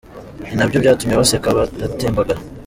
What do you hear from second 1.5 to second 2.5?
baratembagara.